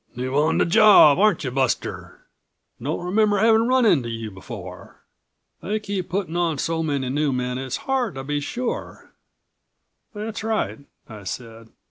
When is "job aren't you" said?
0.65-1.51